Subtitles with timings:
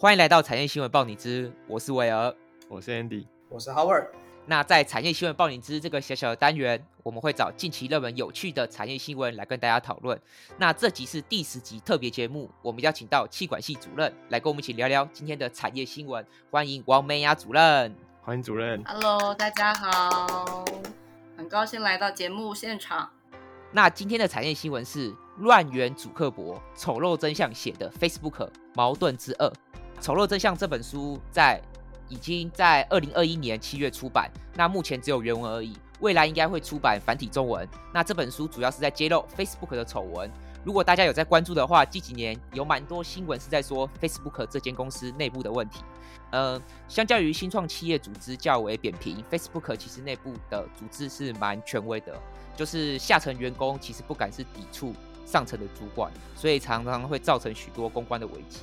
[0.00, 2.32] 欢迎来到产业新闻报你知，我是威尔，
[2.68, 4.06] 我是 Andy，我是 Howard。
[4.46, 10.16] 那在产业新闻报你知这个小小的单元，我们会找近期热门有趣的产业新闻来跟大家讨论。
[10.56, 16.24] 那这集是第十集特别节目，我们邀请到气管系主任来跟我们一起聊聊今天的产业新闻。
[16.48, 17.92] 欢迎王美雅主任，
[18.22, 18.80] 欢迎主任。
[18.84, 20.64] Hello，大家好，
[21.36, 23.10] 很高兴来到节目现场。
[23.72, 29.52] 那今天的产业新闻是乱源主刻薄丑陋真相写的 Facebook 矛盾之二。
[29.98, 31.60] 丑陋真相这本书在。
[32.10, 37.68] 已经在二零二一年七月出版，那目前只有原文而已，未来应该会出版繁体中文。
[37.92, 40.30] 那这本书主要是在揭露 Facebook 的丑闻。
[40.64, 45.80] 如果大家有在关注的话，近几年有蛮多新闻是在说 Facebook 这间公司内部的问题。
[46.30, 52.18] 呃，相较于新创企业组织较为扁平，Facebook 其实内部的组织是蛮权威的，
[52.56, 54.94] 就是下层员工其实不敢是抵触
[55.26, 58.60] 上层的主管，所以常常会造成许多公关的危机。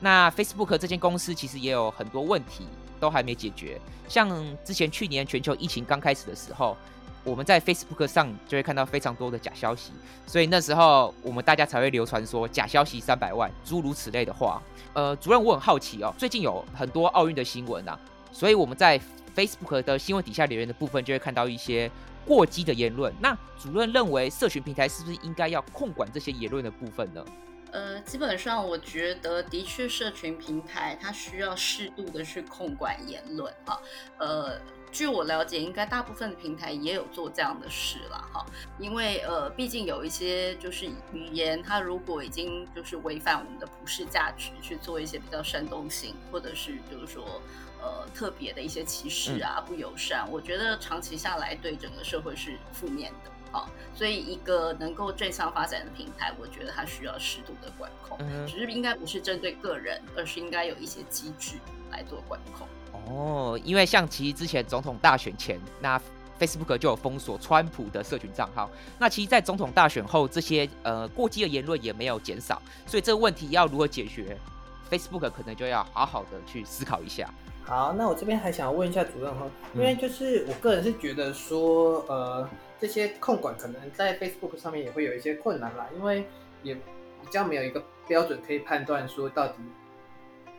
[0.00, 2.66] 那 Facebook 这间公司其实也有很多问题
[2.98, 4.28] 都还没解决，像
[4.64, 6.76] 之前去年全球疫情刚开始的时候，
[7.22, 9.92] 我们在 Facebook 上就会看到非常多的假消息，
[10.26, 14.60] 所以那时候我们大家才会流传说假消息三百万，诸如此类的话。
[14.92, 17.96] 呃，主任，我很好奇哦，最近有很多奥运的新闻啊，
[18.32, 19.00] 所以我们在
[19.36, 21.88] Facebook 的新闻底下留言的部分就会看到一些
[22.26, 23.14] 过激的言论。
[23.20, 27.24] 那主任认为，社群平台是不是应该要控管这些言论的部分呢？
[27.72, 33.80] 呃，基本上我觉得的确，社群平台它需要适度的去控管言论哈。
[34.18, 38.44] 呃，据我了解，应该大部分的平台也有做这样的事了哈。
[38.78, 47.40] 因为呃，毕竟有一些就是语言，它如果已经就是违反我们的普世价值，去做一些比较煽动性，或者是就是说
[47.80, 53.30] 呃特别的一些歧视啊、不友善，我觉得长期下来对整个社会是负面的。
[53.52, 61.56] 好，所以一个能够正向发展的平台，我觉得它需要适度的管控，只是应该不是针对个人，而是应该有一些机制
[61.90, 62.68] 来做管控。
[63.06, 66.00] 哦，因为像其实之前总统大选前，那
[66.38, 68.70] Facebook 就有封锁川普的社群账号，
[69.00, 74.38] 那其实，在总统大选后，这些呃过激的言论也没有减少，所以这个问题要如何解决
[74.88, 77.28] ，Facebook 可能就要好好的去思考一下。
[77.64, 79.44] 好，那我这边还想要问一下主任哈，
[79.74, 82.48] 因为就是我个人是觉得说，呃。
[82.80, 86.24] 这些控管可能在 Facebook 上面也会有一些困难啦，因为
[86.62, 86.80] 也比
[87.30, 89.54] 较没有一个标准可以判断说到底，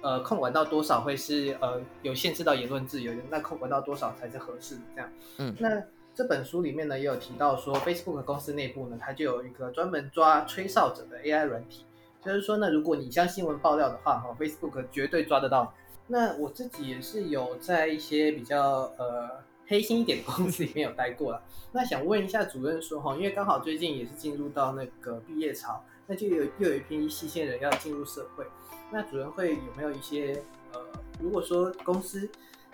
[0.02, 5.12] 呃，控管到多少会是呃有限制到言论自由的，那控管到多少才是合适的这样。
[5.40, 5.82] 嗯，那
[6.14, 11.86] 这本书里面呢也有提到说，Facebook 公司内部呢它就有一个专门抓吹哨者的 AI 软体，
[12.24, 15.74] 就是说呢如果你像新闻爆料的话，哈，Facebook 绝对抓得到。
[16.06, 19.42] 那我自己也是有在一些比较呃。
[19.72, 28.46] 黑心一点的公司里面有待过了， 那想问一下主任说哈，因为刚好最近也是进入到那个毕业潮，那就有又有一批新鲜人要进入社会，
[28.92, 30.44] 那主任会有没有一些
[30.74, 30.82] 呃，
[31.22, 32.30] 如果说公司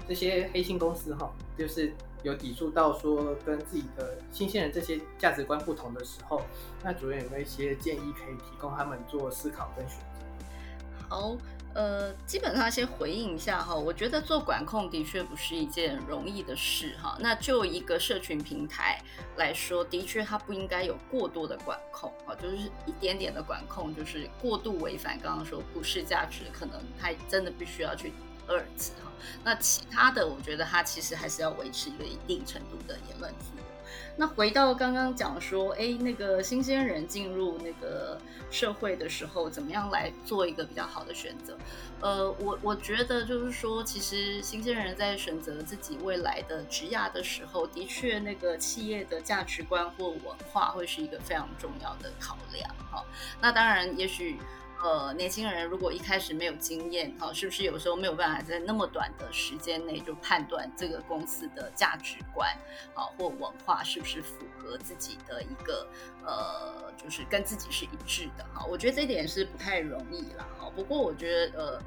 [0.08, 1.94] 这些黑心公司哈，就是
[2.24, 6.42] 有抵触到说跟自己的新鲜人这些价值观不同的时候，
[6.84, 11.06] 那主任有没有一些建议可以提供他们做思考跟选择？
[11.08, 11.38] 好。
[11.78, 17.16] 呃，基本上先回应一下哈，我觉得做管控的确不是一件容易的事哈。
[17.20, 19.00] 那就一个社群平台
[19.36, 28.12] 来说，的确它不应该有过多的管控啊，就是一点点的管控，就是过度违反刚刚说普世价值，可能它真的必须要去
[28.48, 29.12] 遏制哈。
[29.44, 33.67] 那其他的，我觉得它其实还是要维持一个一定程度的言论自由。
[34.16, 41.58] 那回到刚刚讲说，哎，那个新鲜人进入那个社会的时候，怎么样来做一个比较好的选择？
[42.02, 50.22] 呃，我我觉得就是说，其实新鲜人在选择自己未来的职业的时候，的确那个企业的价值观或文
[50.52, 52.70] 化会是一个非常重要的考量。
[52.92, 53.04] 哈，
[53.42, 54.38] 那当然，也许。
[54.84, 62.50] 呃，年轻人如果一开始没有经验，哈，是不是有时候没有办法在那么短的时间内就判断这个公司的价值观，
[62.94, 65.88] 啊，或文化是不是符合自己的一个，
[66.26, 70.72] 呃，就是跟自己是一致的，哈，我觉得这点是不太容易了，哈。
[70.76, 71.82] 不过我觉得，呃。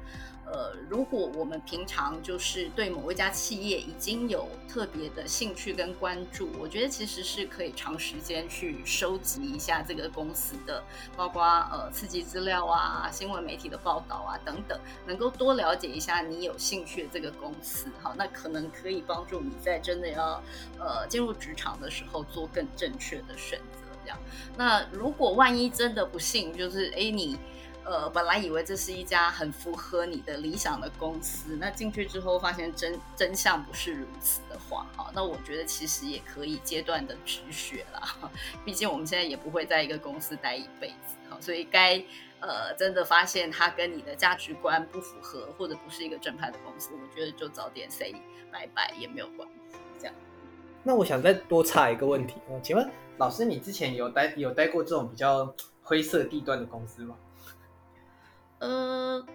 [0.51, 10.83] 呃，如果我们平常就是对某一家企业已经有特别的兴趣跟关注，我觉得其实是可以长时间去收集一下这个公司的，
[11.15, 14.77] 包括呃刺激资料啊、新闻媒体的报道啊等等，
[15.07, 20.43] 能够多了解一下你有兴趣的这个公司，好，那可能可以帮助你在真的要
[20.77, 23.87] 呃进入职场的时候做更正确的选择。
[24.03, 24.19] 这样，
[24.57, 27.37] 那如果万一真的不幸就是哎你。
[27.83, 38.31] 呃，本来以为这是一家很符合你的理想的公司，那进去之后发现真真相不是如此的话，哈，那我觉得其实也可以阶段的止血了，
[38.63, 41.97] 毕竟我们现在也不会在一个公司待一辈子，好，所以该
[42.39, 48.13] 呃真的发现它跟你的价值观不符合，或者不是一个正派的公司，我觉得就早点 say
[48.51, 49.77] 拜拜也没有关系。
[49.97, 50.15] 这样。
[50.83, 57.15] 那我想再多插一个问题哦，请问老师，你之前有待有待过这种比较灰色地段的公司吗？
[58.61, 59.25] 呃。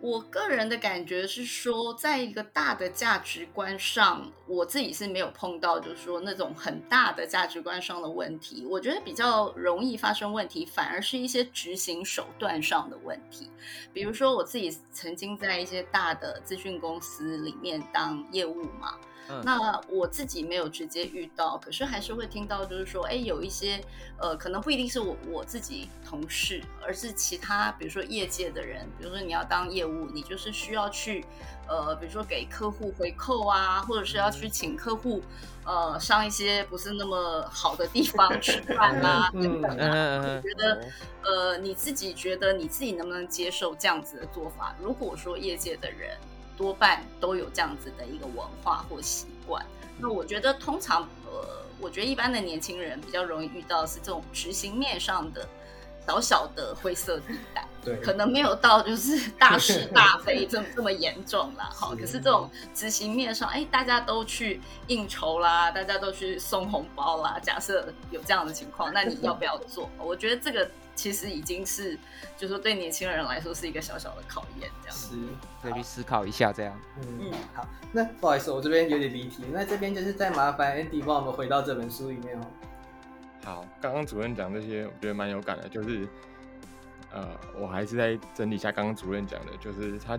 [0.00, 8.66] 我个人的感觉是说，在一个大的价值观上，我自己是没有碰到，就是说那种很大的价值观上的问题。
[8.68, 13.48] 我觉得比较容易发生问题，反而是一些执行手段上的问题。
[13.94, 18.98] 比如说，我自己曾经在一些大的资讯公司里面当业务嘛。
[19.42, 23.82] 那我自己没有直接遇到，可是还是会听到，就是说，哎，有一些，
[24.18, 31.24] 呃，可能不一定是我我自己同事，而是其他，比如说业界的人，比如说你要当业务，你就是需要去，
[31.66, 35.22] 呃，比如说给客户回扣啊，或者是要去请客户，
[35.64, 40.20] 呃，上一些不是那么好的地方 吃饭啊，等等啊。
[40.20, 40.84] 我觉得，
[41.22, 44.76] 呃，你自己觉得你自己能不能接受这样子的做法？
[44.78, 46.16] 如果说业界的人。
[46.56, 49.64] 多半都有这样子的一个文化或习惯。
[49.98, 55.48] 那我觉得，通常呃，我觉得一般的年轻人比较容易遇到是这种执行面上的
[56.06, 57.66] 小小的灰色地带。
[57.84, 61.68] 对，可能没有到就是大是 大非这么这么严重啦。
[61.72, 67.38] 好，可是这种执行面上，哎，大家都去应酬啦，大家都去送红包啦。
[67.42, 69.90] 假设有这样的情况，那你要不要做？
[69.98, 70.68] 我觉得这个。
[70.96, 71.96] 其实已经是，
[72.36, 75.16] 就是说对年轻人来说是一个小小的考验，这样是
[75.60, 76.80] 可以去思考一下这样。
[77.18, 82.46] 嗯，好，那不好意思，我这边有点离题，那这边就是再麻烦 Andy 帮我们回到这本书里面哦。
[83.44, 86.08] 好，刚刚主任讲这些，我觉得蛮有感的，就是
[87.14, 87.26] 呃，
[87.58, 90.18] 我还是在整理一下刚刚主任讲的，就是他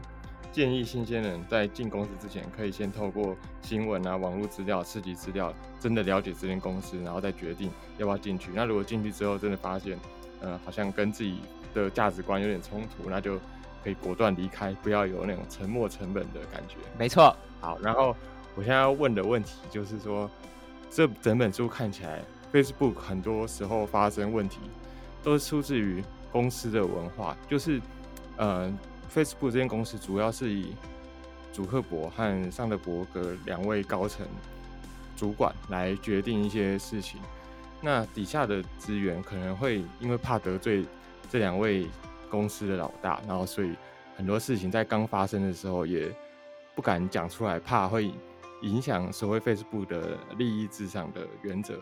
[0.51, 8.49] 建议新鲜人在进公司之前，可以先透过新闻啊、网络资料、刺激资料，真的了解这间公司，然后再决定要不要进去。
[8.55, 9.99] 那如果进去之后，真的发现。
[10.41, 11.39] 呃，好像跟自己
[11.73, 13.39] 的价值观有点冲突，那就
[13.81, 16.75] 可以果断离开，不要有那种沉没成本的感觉。
[16.99, 17.35] 没错。
[17.61, 18.15] 好，然后
[18.53, 20.29] 我现在要问的问题就是说，
[20.91, 22.21] 这整本书看起来
[22.53, 24.59] ，Facebook 很多时候发生问题，
[25.23, 26.03] 都是出自于
[26.35, 27.81] 公司的文化，就是
[28.35, 28.69] 呃
[29.09, 30.75] ，Facebook 这间公司主要是以
[31.53, 34.27] 祖克伯和桑德伯格两位高层
[35.15, 37.21] 主管来决定一些事情。
[37.79, 40.85] 那底下的资源可能会因为怕得罪
[41.31, 41.87] 这两位
[42.29, 43.73] 公司的老大，然后所以
[44.17, 46.13] 很多事情在刚发生的时候也
[46.75, 48.11] 不敢讲出来，怕会
[48.61, 51.79] 影响所谓 Facebook 的利益至上的原则，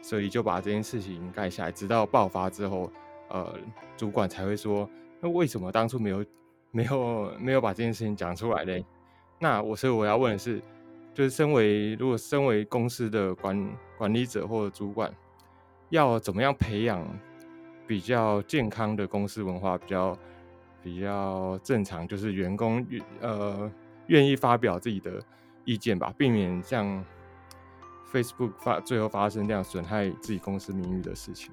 [0.00, 2.90] 所以就把这件事情盖下来，直到爆发之后，
[3.28, 3.54] 呃，
[3.96, 4.88] 主管才会说，
[5.20, 6.24] 那为什么当初没有
[6.70, 8.84] 没有没有把这件事情讲出来嘞？
[9.38, 10.62] 那我所以我要问的是。
[11.14, 15.12] 就是身为如果身为公司的管管理者或者主管，
[15.88, 17.04] 要怎么样培养
[17.88, 20.16] 比较健康的公司文化，比较
[20.80, 23.68] 比较正常，就是员工愿呃
[24.06, 25.20] 愿意发表自己的
[25.64, 27.04] 意见吧，避免像
[28.12, 31.52] Facebook 发最后发生这样损害自己公司名誉的事情。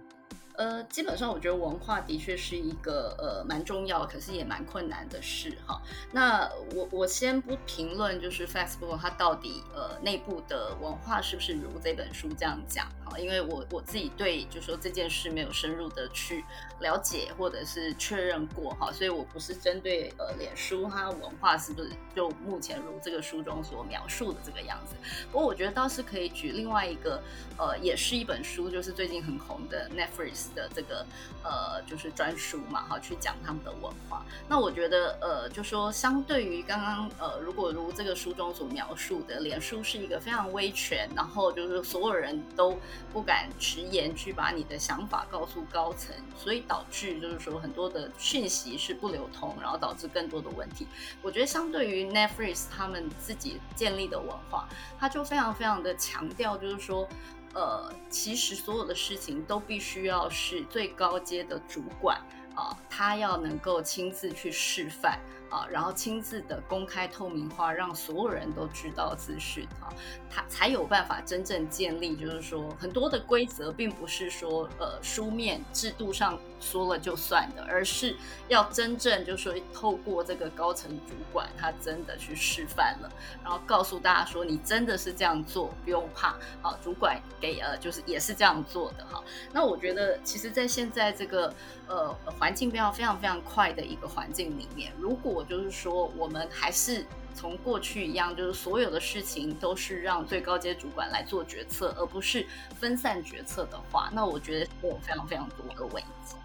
[0.58, 5.82] 呃，基本上我觉得文化的确是一个呃蛮重要，可是也蛮困难的事哈。
[6.12, 13.18] 那我我先不评论，就是 Facebook 它到底呃内部的文化是不是如这本书这样讲哈？
[13.20, 16.44] 因为我我自己对就说这件事没有深入的去
[16.80, 24.96] 了解或者是确认过哈，所以我不是针对呃脸书它文化是不是就目前如这个书中所描述的这个样子。
[25.32, 27.22] 不过我觉得倒是可以举另外一个
[27.58, 30.45] 呃，也是一本书，就是最近很红的 Netflix。
[30.54, 31.06] 的这个
[31.44, 34.26] 呃，就是专书嘛，哈，去讲他们的文化。
[34.48, 42.78] 那我觉得，呃，就说相对于刚刚，呃，如果如这个书中所描述的，脸书是一个非常威权，然后就是所有人都
[43.14, 50.88] 不敢直言去把你的想法告诉高层，所以导致就是说很多的讯息是不流通，然后导致更多的问题。
[51.22, 54.68] 我觉得相对于 Netflix 他们自己建立的文化，
[55.00, 57.08] 他就非常非常的强调，就是说。
[57.56, 62.22] 呃，其实所有的事情都必须要是最高阶的主管
[62.54, 65.20] 啊，他要能够亲自去示范。
[65.56, 69.88] 啊，然后亲自的公开透明化，让所有人都知道资讯啊，
[70.30, 78.18] 他才有办法真正建立，就是说很多的规则并不是说呃书面制度上说了就算的，而是
[78.50, 83.10] 要真正就是说透过这个高层主管他真的去示范了，
[83.42, 86.32] 然后告诉大家说你真的是这样做，不用怕
[86.62, 89.24] 啊，主管给呃就是也是这样做的哈。
[89.54, 91.54] 那我觉得其实，在现在这个
[91.88, 102.46] 呃环境变化非常非常快的一个环境里面，如果就是说我们还是从过去一样，就是所有的事情都是让最高阶主管来做决策，而不是
[102.80, 106.36] 分散决策的话，那我觉得会有非常非常多的危机。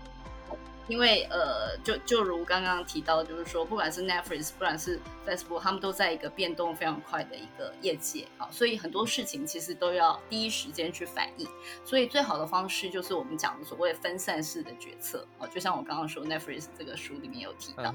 [0.90, 11.46] 因为呃，就就如刚刚提到，就是说，不管是 Netflix，不管是 Facebook，他们都在一个变动非常快的一个业界啊，所以很多事情其实都要第一时间去反应。
[11.84, 17.94] 所以最好的方式就是我们讲的所谓分散式的决策啊，就像我刚刚说 Netflix 这个书里面有提到。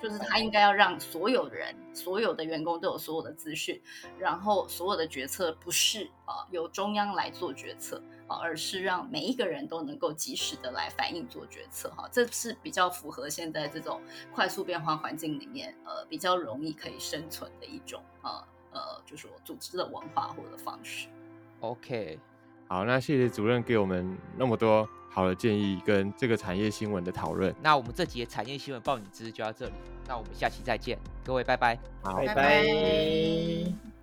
[0.00, 3.78] 就是他应该要让所有人、所有的员工都有所有的资讯，
[4.18, 14.02] 然后所有的决策不是啊由中央来做决策啊，而是让每一个人都能够及时的来反应做决策哈，这是比较符合现在这种
[14.34, 18.30] 快速变化环境里面呃比较容易可以生存的一种呃
[18.72, 21.08] 呃，就是说组织的文化或者方式。
[21.60, 22.18] OK，
[22.68, 24.86] 好，那谢谢主任给我们那么多。
[25.08, 29.72] 好的建议跟这个产业新闻的讨论，那我们这集的产业新闻报你知就到这里，
[30.06, 33.95] 那我们下期再见，各位拜拜，拜拜。